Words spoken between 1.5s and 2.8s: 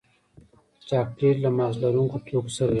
مغز لرونکو توکو سره راځي.